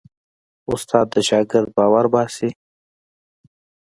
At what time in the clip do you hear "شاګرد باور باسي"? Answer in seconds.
1.29-2.49